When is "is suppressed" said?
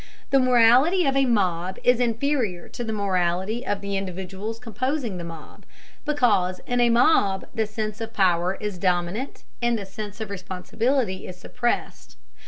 11.27-12.15